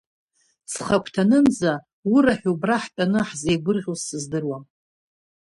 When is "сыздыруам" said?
4.07-4.63